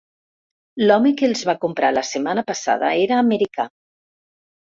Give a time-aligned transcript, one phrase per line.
[0.85, 3.67] L'home que els va comprar la setmana passada era americà.